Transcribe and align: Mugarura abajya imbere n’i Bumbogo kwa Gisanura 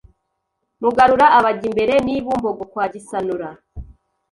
Mugarura 0.81 1.25
abajya 1.37 1.65
imbere 1.69 1.93
n’i 2.05 2.17
Bumbogo 2.23 2.63
kwa 2.71 2.85
Gisanura 2.93 3.49